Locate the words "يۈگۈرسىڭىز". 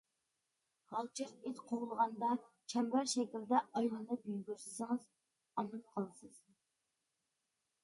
4.33-5.07